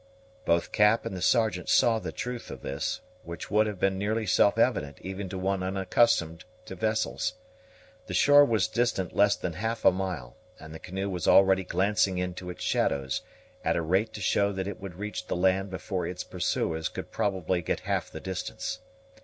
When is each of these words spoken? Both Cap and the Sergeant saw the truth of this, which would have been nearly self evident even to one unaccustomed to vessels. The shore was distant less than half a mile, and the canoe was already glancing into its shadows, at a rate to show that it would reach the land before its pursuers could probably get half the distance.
Both 0.45 0.71
Cap 0.71 1.05
and 1.05 1.15
the 1.15 1.21
Sergeant 1.21 1.69
saw 1.69 1.99
the 1.99 2.11
truth 2.11 2.49
of 2.49 2.63
this, 2.63 3.01
which 3.21 3.51
would 3.51 3.67
have 3.67 3.79
been 3.79 3.99
nearly 3.99 4.25
self 4.25 4.57
evident 4.57 4.97
even 5.01 5.29
to 5.29 5.37
one 5.37 5.61
unaccustomed 5.61 6.43
to 6.65 6.73
vessels. 6.73 7.35
The 8.07 8.15
shore 8.15 8.43
was 8.43 8.67
distant 8.67 9.15
less 9.15 9.35
than 9.35 9.53
half 9.53 9.85
a 9.85 9.91
mile, 9.91 10.37
and 10.59 10.73
the 10.73 10.79
canoe 10.79 11.07
was 11.07 11.27
already 11.27 11.63
glancing 11.63 12.17
into 12.17 12.49
its 12.49 12.63
shadows, 12.63 13.21
at 13.63 13.75
a 13.75 13.83
rate 13.83 14.11
to 14.13 14.21
show 14.21 14.51
that 14.53 14.67
it 14.67 14.79
would 14.81 14.95
reach 14.95 15.27
the 15.27 15.35
land 15.35 15.69
before 15.69 16.07
its 16.07 16.23
pursuers 16.23 16.89
could 16.89 17.11
probably 17.11 17.61
get 17.61 17.81
half 17.81 18.09
the 18.09 18.19
distance. 18.19 18.79